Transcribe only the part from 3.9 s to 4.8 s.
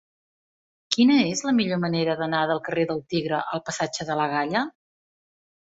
de la Galla?